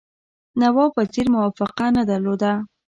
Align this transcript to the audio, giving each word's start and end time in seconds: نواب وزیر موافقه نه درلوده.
نواب 0.61 0.91
وزیر 0.97 1.27
موافقه 1.35 1.85
نه 1.97 2.03
درلوده. 2.09 2.51